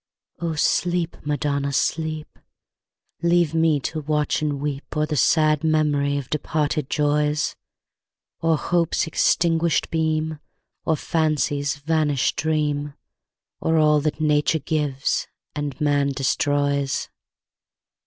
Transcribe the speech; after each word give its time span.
O 0.39 0.55
sleep, 0.55 1.15
Madonna! 1.23 1.71
sleep; 1.71 2.39
Leave 3.21 3.53
me 3.53 3.79
to 3.81 4.01
watch 4.01 4.41
and 4.41 4.59
weep 4.59 4.97
O'er 4.97 5.05
the 5.05 5.15
sad 5.15 5.63
memory 5.63 6.17
of 6.17 6.27
departed 6.31 6.89
joys, 6.89 7.55
O'er 8.41 8.57
hope's 8.57 9.05
extinguished 9.05 9.91
beam, 9.91 10.39
O'er 10.87 10.95
fancy's 10.95 11.75
vanished 11.75 12.35
dream; 12.35 12.95
O'er 13.61 13.77
all 13.77 14.01
that 14.01 14.19
nature 14.19 14.57
gives 14.57 15.27
and 15.53 15.79
man 15.79 16.07
destroys. 16.07 17.07